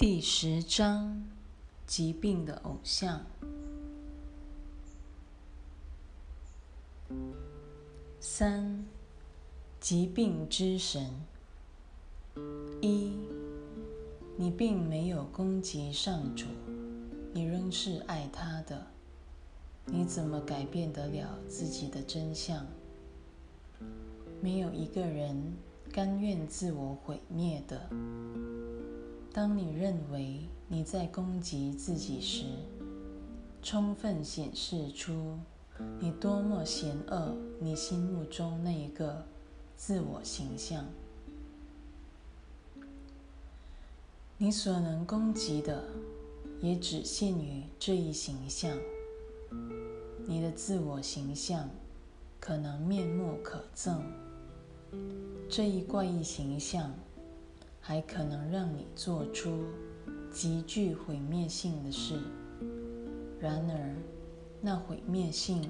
[0.00, 1.28] 第十章：
[1.86, 3.20] 疾病的偶像。
[8.18, 8.86] 三、
[9.78, 11.06] 疾病之神。
[12.80, 13.12] 一、
[14.38, 16.46] 你并没有攻击上主，
[17.34, 18.86] 你仍是爱他的。
[19.84, 22.66] 你怎么改变得了自己的真相？
[24.40, 25.58] 没有一个人
[25.92, 27.90] 甘愿自我毁灭的。
[29.32, 32.46] 当你认为你在攻击自己时，
[33.62, 35.38] 充分显示出
[36.00, 39.24] 你多么嫌恶你心目中那一个
[39.76, 40.84] 自我形象。
[44.36, 45.84] 你所能攻击的，
[46.60, 48.76] 也只限于这一形象。
[50.26, 51.70] 你的自我形象
[52.40, 54.00] 可能面目可憎，
[55.48, 56.92] 这一怪异形象。
[57.90, 59.64] 还可能让你做出
[60.30, 62.20] 极具毁灭性的事。
[63.40, 63.96] 然而，
[64.60, 65.68] 那毁灭性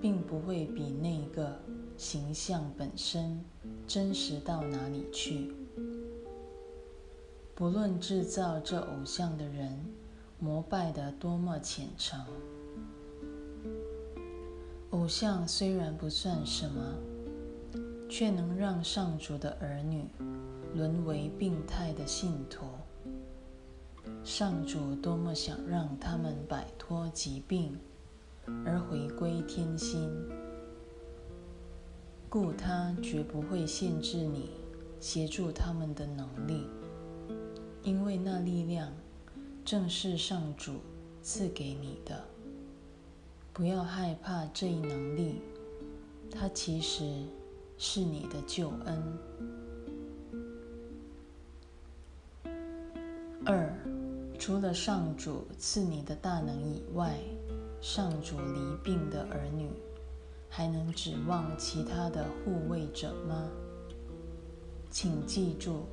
[0.00, 1.60] 并不会比那个
[1.98, 3.38] 形象本身
[3.86, 5.52] 真实到哪里去。
[7.54, 9.78] 不论制造这偶像的人
[10.38, 12.18] 膜拜得多么虔诚，
[14.88, 16.80] 偶像虽然不算什么，
[18.08, 20.06] 却能让上主的儿女。
[20.74, 22.66] 沦为病态的信徒，
[24.24, 27.78] 上主多么想让他们摆脱疾病
[28.64, 30.10] 而回归天心，
[32.28, 34.50] 故他绝不会限制你
[34.98, 36.66] 协助他们的能力，
[37.82, 38.90] 因为那力量
[39.64, 40.80] 正是上主
[41.22, 42.24] 赐给你的。
[43.52, 45.42] 不要害怕这一能力，
[46.30, 47.22] 它其实
[47.76, 49.18] 是你的救恩。
[53.44, 53.68] 二，
[54.38, 57.18] 除了上主赐你的大能以外，
[57.80, 59.68] 上主离病的儿女
[60.48, 63.48] 还能指望其他的护卫者吗？
[64.90, 65.86] 请记住，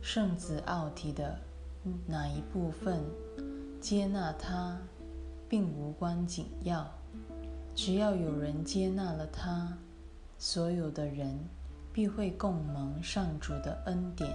[0.00, 1.38] 圣子奥提的
[2.06, 3.04] 哪一部分
[3.78, 4.78] 接纳他，
[5.50, 6.90] 并无关紧要。
[7.74, 9.76] 只要有人接纳了他，
[10.38, 11.38] 所有的人
[11.92, 14.34] 必会共蒙上主的恩典。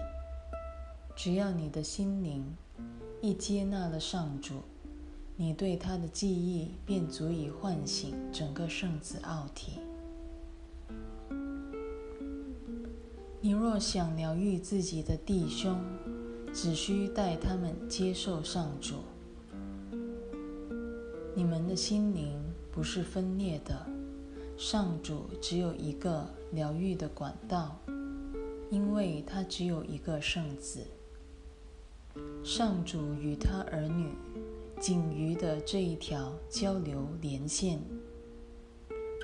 [1.16, 2.44] 只要你的心灵
[3.22, 4.56] 一接纳了上主，
[5.38, 9.80] 你对他的记忆便足以唤醒整个圣子奥体。
[13.40, 15.80] 你若想疗愈自己的弟兄，
[16.54, 18.96] 只需带他们接受上主。
[21.34, 22.38] 你们的心灵
[22.72, 23.86] 不是分裂的，
[24.58, 27.80] 上主只有一个疗愈的管道，
[28.70, 30.86] 因为他只有一个圣子。
[32.44, 34.10] 上主与他儿女
[34.80, 37.80] 仅余的这一条交流连线，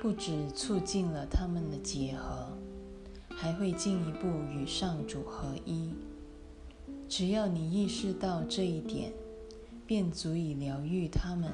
[0.00, 2.48] 不止促进了他们的结合，
[3.30, 5.94] 还会进一步与上主合一。
[7.08, 9.12] 只要你意识到这一点，
[9.86, 11.50] 便足以疗愈他们，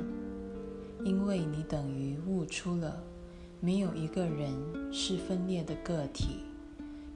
[1.04, 3.02] 因为你等于悟出了
[3.60, 4.52] 没有一个人
[4.92, 6.44] 是分裂的个体，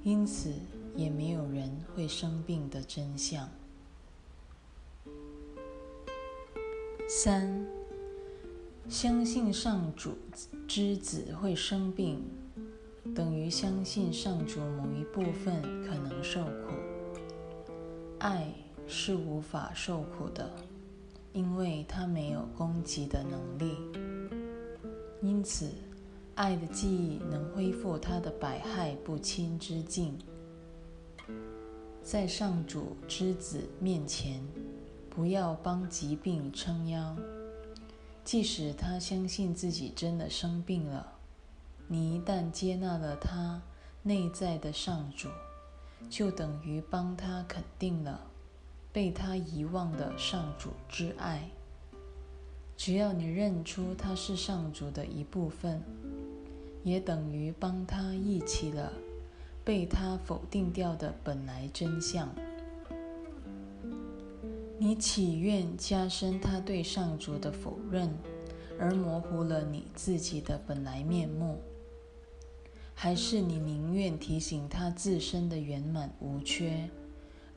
[0.03, 0.53] 因此
[0.97, 3.49] 也没有人会生病的真相。
[7.15, 7.67] 三，
[8.89, 10.17] 相信上主
[10.67, 12.23] 之子会生病，
[13.15, 16.73] 等于相信上主某一部分可能受苦。
[18.19, 18.50] 爱
[18.87, 20.50] 是无法受苦的，
[21.34, 23.77] 因为它没有攻击的能力。
[25.21, 25.71] 因此，
[26.34, 30.17] 爱的记忆能恢复它的百害不侵之境。
[32.03, 34.43] 在上主之子面前。
[35.15, 37.15] 不要帮疾病撑腰，
[38.25, 41.06] 即使他相信自己真的生病了，
[41.87, 43.61] 你一旦接纳了他
[44.03, 45.28] 内在的上主，
[46.09, 48.23] 就等于帮他肯定了
[48.91, 51.47] 被他遗忘的上主之爱。
[52.75, 55.82] 只要你认出他是上主的一部分，
[56.82, 58.91] 也等于帮他忆起了
[59.62, 62.35] 被他否定掉的本来真相。
[64.84, 68.12] 你祈愿加深他对上主的否认，
[68.81, 71.61] 而模糊了你自己的本来面目，
[72.93, 76.90] 还是你宁愿提醒他自身的圆满无缺，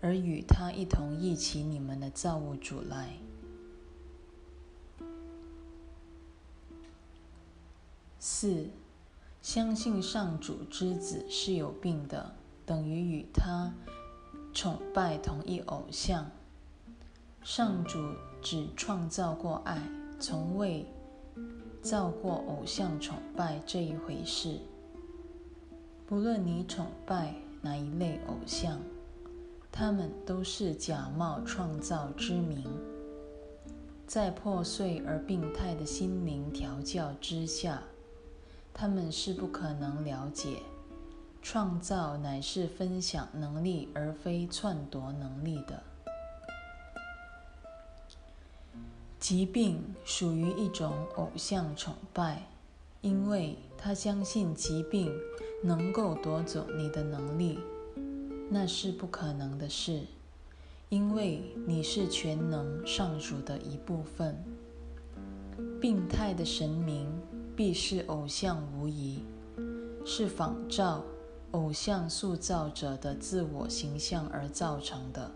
[0.02, 3.14] 而与他一同忆起你们的造物主来？
[8.20, 8.68] 四，
[9.42, 12.36] 相信上主之子是有病的，
[12.68, 13.74] 等于与他
[14.54, 16.30] 崇拜同一偶像。
[17.46, 18.00] 上主
[18.42, 19.80] 只创造过爱，
[20.20, 20.84] 从未
[21.80, 24.58] 造过偶像崇拜这一回事。
[26.08, 28.80] 不论你崇拜哪一类偶像，
[29.72, 32.66] 他们都是假冒创造之名，
[34.08, 37.80] 在破碎而病态的心灵调教之下，
[38.74, 40.64] 他们是不可能了解，
[41.44, 45.84] 创造乃是分享能力而非篡夺能力的。
[49.20, 52.48] 疾病属于一种偶像崇拜，
[53.02, 55.12] 因为他相信疾病。
[55.64, 57.58] 能够夺走你的能力，
[58.52, 60.04] 那是不可能的事，
[60.90, 64.38] 因为你是全能上主的一部分。
[65.82, 67.08] 病态的神明
[67.56, 69.24] 必是偶像无疑，
[70.06, 71.04] 是仿照
[71.52, 75.32] 偶像塑造者的自我形象而造成的。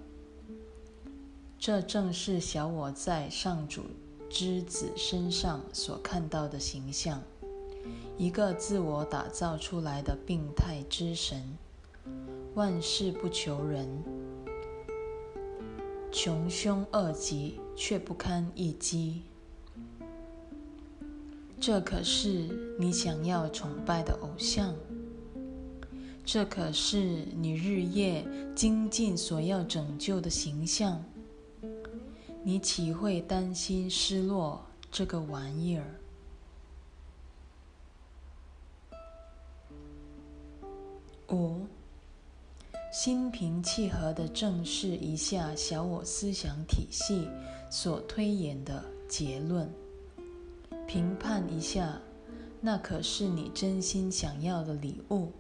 [1.59, 3.81] 这正是小我在上主
[4.29, 7.21] 之子身上所看到的形象。
[8.17, 11.43] 一个自我打造出来的病态之神，
[12.55, 13.89] 万事不求人，
[16.13, 19.23] 穷凶恶极却不堪一击。
[21.59, 24.73] 这可是你想要崇拜的偶像，
[26.23, 28.25] 这可是你日夜
[28.55, 31.03] 精进所要拯救的形象。
[32.41, 35.85] 你岂会担心失落这个玩意儿？
[41.31, 41.67] 五，
[42.91, 47.27] 心平气和地正视一下小我思想体系
[47.69, 49.69] 所推演的结论，
[50.87, 52.01] 评判一下，
[52.61, 55.31] 那可是你真心想要的礼物，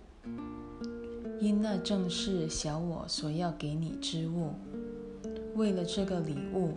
[1.39, 4.53] 因那正是小我所要给你之物。
[5.55, 6.73] 为了这个礼物，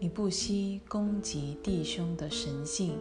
[0.00, 2.98] 你不惜攻击弟兄的神性，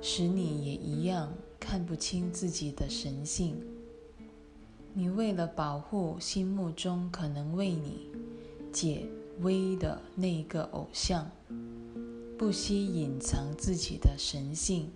[0.00, 3.56] 使你也一样看不清自己的神性。
[4.94, 8.10] 你为了保护心目中可能为你
[8.70, 9.06] 解
[9.40, 11.30] 危的那个偶像，
[12.36, 14.90] 不惜隐藏自己的神性。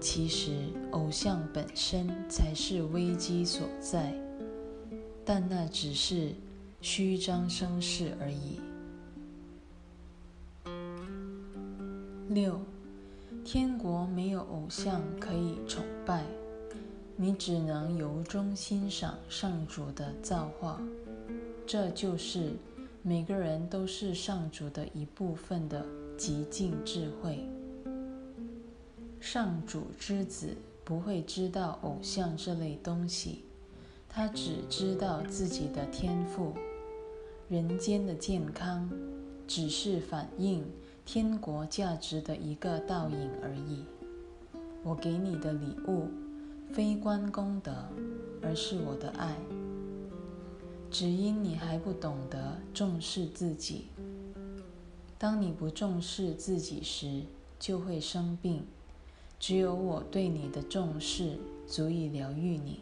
[0.00, 4.14] 其实，偶像本身才是危机所在，
[5.24, 6.32] 但那只是
[6.80, 8.60] 虚张声势而已。
[12.28, 12.60] 六，
[13.44, 16.24] 天国没有偶像可以崇拜。
[17.16, 20.80] 你只能由衷欣赏上主的造化，
[21.66, 22.52] 这就是
[23.02, 25.84] 每个人都是上主的一部分的
[26.16, 27.46] 极尽智慧。
[29.20, 33.44] 上主之子不会知道偶像这类东西，
[34.08, 36.54] 他只知道自己的天赋。
[37.50, 38.88] 人间的健康
[39.48, 40.64] 只是反映
[41.04, 43.84] 天国价值的一个倒影而已。
[44.84, 46.06] 我给你的礼物。
[46.72, 47.88] 非关功德，
[48.40, 49.34] 而是我的爱。
[50.92, 53.86] 只因你还不懂得重视自己。
[55.18, 57.24] 当你不重视自己时，
[57.58, 58.62] 就会生病。
[59.40, 61.36] 只有我对你的重视，
[61.66, 62.78] 足以疗愈你。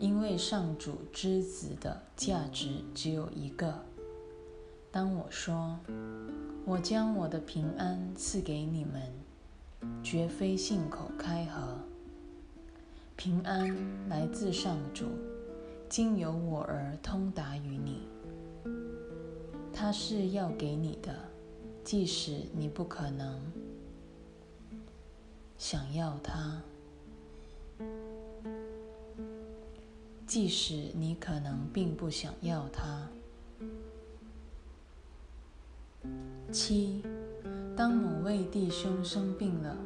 [0.00, 3.84] 因为上主之子的价值只有一个。
[4.90, 5.78] 当我说，
[6.64, 9.02] 我将我的平安赐给你们。
[10.02, 11.78] 绝非信口开河。
[13.16, 15.06] 平安来自上主，
[15.88, 18.06] 经由我而通达于你。
[19.72, 21.14] 他是要给你的，
[21.84, 23.40] 即使你不可能
[25.56, 26.62] 想要他，
[30.30, 33.08] 即使你可能并不想要他。
[36.52, 37.02] 七。
[37.76, 39.76] 当某位弟兄生病了，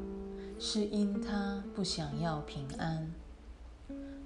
[0.59, 3.11] 是因他不想要平安，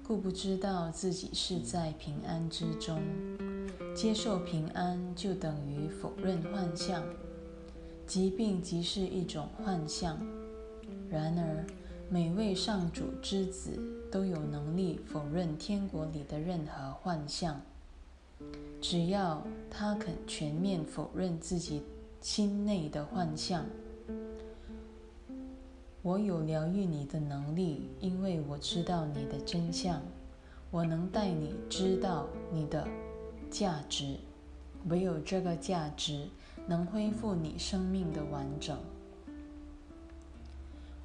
[0.03, 3.01] 故不知道自己是在平安之中。
[3.95, 7.01] 接受平安就等于否认幻象，
[8.05, 10.19] 疾病即是一种幻象。
[11.09, 11.65] 然而，
[12.09, 13.71] 每位上主之子
[14.11, 17.61] 都有能力否认天国里的任何幻象，
[18.81, 21.83] 只要他肯全面否认自己。
[22.21, 23.65] 心内的幻象，
[26.01, 30.01] 我有疗愈你的能力，因为我知道你的真相。
[30.69, 32.85] 我能带你知道你的
[33.49, 34.17] 价值，
[34.89, 36.27] 唯有这个价值
[36.67, 38.77] 能恢复你生命的完整。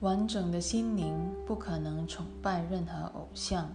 [0.05, 3.75] 完整的心灵不可能崇拜任何偶像，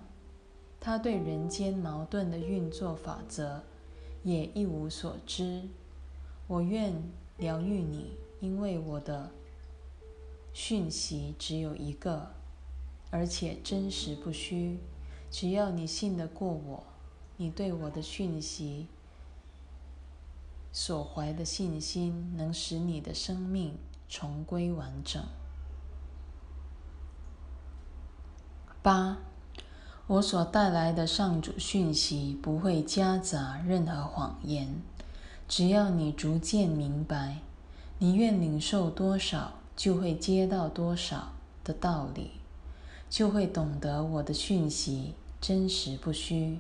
[0.80, 3.64] 他对人间矛盾的运作法则
[4.22, 5.64] 也一无所知。
[6.46, 6.94] 我愿
[7.38, 9.32] 疗愈你，因为我的
[10.54, 12.32] 讯息只有一个，
[13.10, 14.78] 而且真实不虚。
[15.32, 16.84] 只要你信得过我，
[17.38, 18.86] 你对我的讯息
[20.72, 23.74] 所怀的信心，能使你的生命
[24.08, 25.24] 重归完整。
[28.82, 29.18] 八，
[30.08, 34.82] 我所带来的上主讯息不会夹杂任何谎言。
[35.48, 37.40] 只要你逐渐明白，
[37.98, 41.34] 你愿领受多少，就会接到多少
[41.64, 42.32] 的道理，
[43.10, 46.60] 就会懂得我的讯息真实不虚。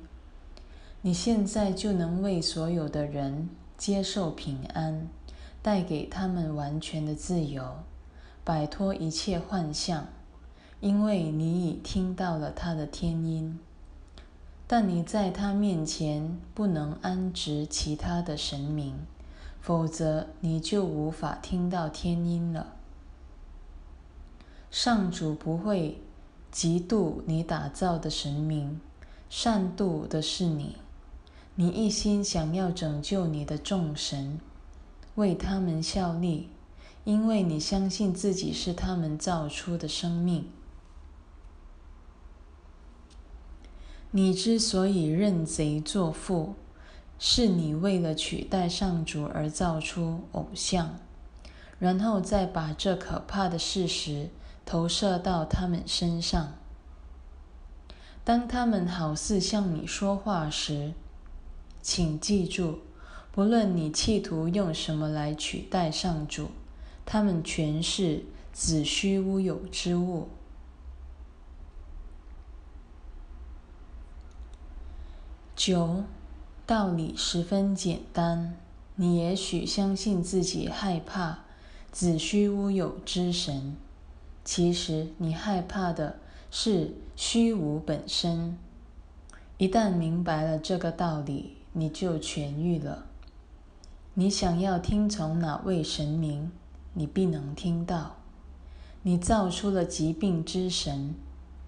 [1.01, 3.47] 你现在就能为所有的人
[3.77, 5.07] 接受平安，
[5.61, 7.63] 带给他们完全的自由，
[8.43, 10.07] 摆脱一切幻象，
[10.81, 13.59] 因为你已听到了他的天音。
[14.67, 18.93] 但你在他面前不能安置其他的神明，
[19.59, 22.75] 否则你就无法听到天音了。
[24.69, 25.99] 上主不会
[26.53, 28.79] 嫉妒你打造的神明，
[29.27, 30.75] 善妒的是你。
[31.55, 34.39] 你一心想要拯救你的众神，
[35.15, 36.47] 为他们效力，
[37.03, 40.47] 因为你相信自己是他们造出的生命。
[44.11, 46.55] 你之所以认贼作父，
[47.19, 50.97] 是你为了取代上主而造出偶像，
[51.77, 54.29] 然后再把这可怕的事实
[54.65, 56.53] 投射到他们身上。
[58.23, 60.93] 当他们好似向你说话时，
[61.81, 62.79] 请记住，
[63.31, 66.49] 不论你企图用什么来取代上主，
[67.05, 70.29] 他们全是子虚乌有之物。
[75.59, 76.05] 九，
[76.65, 78.55] 道理十分简单。
[78.95, 81.39] 你也许相信自己害怕
[81.91, 83.75] 子虚乌有之神，
[84.45, 86.15] 其实你害怕的
[86.49, 88.57] 是虚无本身。
[89.57, 93.07] 一旦明白了这个道理，你就痊愈了。
[94.13, 96.49] 你想要听从哪位神明，
[96.93, 98.15] 你必能听到。
[99.01, 101.15] 你造出了疾病之神，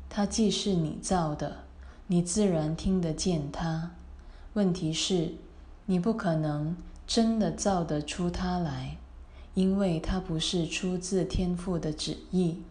[0.07, 1.65] 他既是你造的。
[2.11, 3.91] 你自然听得见它。
[4.51, 5.35] 问题是，
[5.85, 6.75] 你不可能
[7.07, 8.97] 真的造得出它来，
[9.53, 12.63] 因为它不是出自天赋的旨意，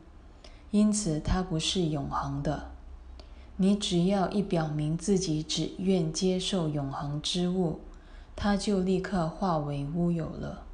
[0.70, 2.72] 因此它不是永恒的。
[3.56, 7.80] 你只要一表明自己只愿接受永恒之物，
[8.36, 10.66] 它就立刻化为乌有了。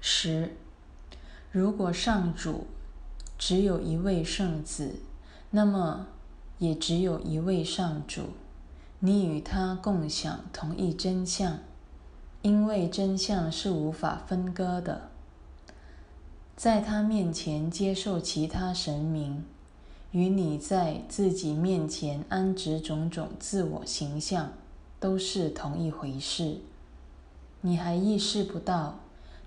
[0.00, 0.56] 十，
[1.52, 2.66] 如果上主
[3.36, 5.00] 只有一位圣子。
[5.50, 6.06] 那么，
[6.58, 8.22] 也只有一位上主，
[8.98, 11.58] 你与他共享同一真相，
[12.42, 15.08] 因为真相是无法分割的。
[16.56, 19.44] 在他面前接受其他神明，
[20.10, 24.52] 与你在自己面前安置种种自我形象，
[24.98, 26.58] 都是同一回事。
[27.60, 29.00] 你还意识不到，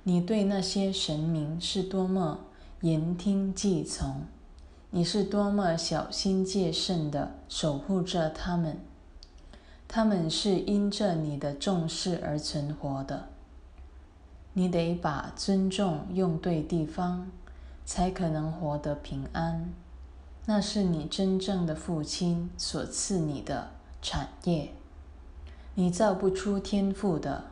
[0.04, 2.40] 你对那些神明是多么
[2.82, 4.24] 言听计从。
[4.92, 8.80] 你是多么小心戒慎的守护着他们，
[9.88, 13.28] 他们是因着你的重视而存活的。
[14.54, 17.30] 你得把尊重用对地方，
[17.86, 19.72] 才可能活得平安。
[20.48, 23.70] 那是你真正的父亲所赐你的
[24.02, 24.72] 产业。
[25.76, 27.44] 你造不出天赋的，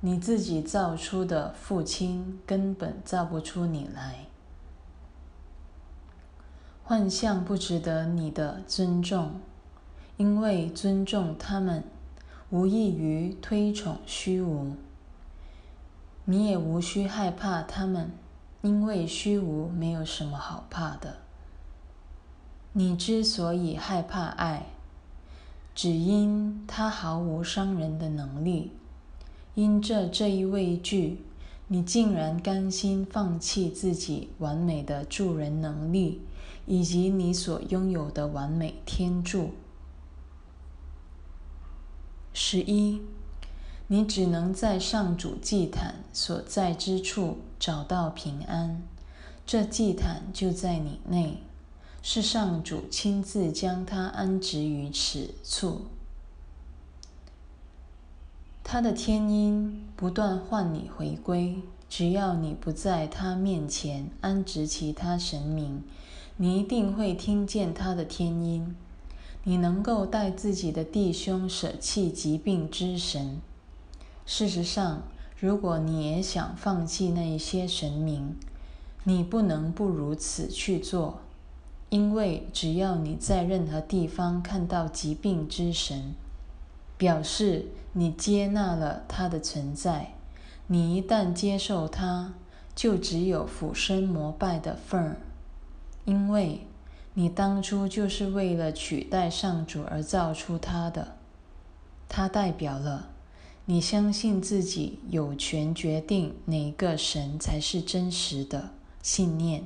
[0.00, 4.27] 你自己造出的父亲根本造不出你来。
[6.88, 9.32] 幻象不值得你的尊重，
[10.16, 11.84] 因为尊重他们
[12.48, 14.72] 无异于推崇虚无。
[16.24, 18.10] 你也无需害怕他们，
[18.62, 21.16] 因为虚无没有什么好怕的。
[22.72, 24.68] 你之所以害怕爱，
[25.74, 28.72] 只因它毫无伤人的能力。
[29.54, 31.20] 因着这一畏惧，
[31.66, 36.22] 你竟然甘心放弃自己完美的助人能力。
[36.68, 39.52] 以及你所拥有的完美天助。
[42.34, 43.00] 十一，
[43.86, 48.82] 你只能在上主祭坛所在之处找到平安，
[49.46, 51.42] 这祭坛就在你内，
[52.02, 55.86] 是上主亲自将它安置于此处。
[58.62, 65.82] 他的天音不断唤你回归，只要你不在他面前安置其他神明。
[66.40, 68.76] 你一定会听见他的天音。
[69.42, 73.38] 你能够带自己的弟兄舍弃疾病之神，
[74.24, 75.02] 事实上，
[75.40, 78.36] 如果你也想放弃那一些神明，
[79.02, 81.20] 你不能不如此去做，
[81.88, 86.14] 因为只要你在任何地方看到疾病之神，
[86.96, 90.12] 表示你接纳了他的存在。
[90.66, 92.34] 你一旦接受他，
[92.76, 95.16] 就只有俯身膜拜的份儿，
[96.08, 96.66] 因为
[97.12, 101.16] 你当初就是为了取代上主而造出他的。
[102.08, 103.10] 他代表了。
[103.66, 108.70] 你相信自己有权决定哪个神才是真实的
[109.02, 109.64] 信念，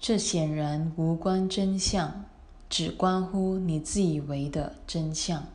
[0.00, 2.24] 这显然无关真相，
[2.70, 5.46] 只关乎你自以为的真相。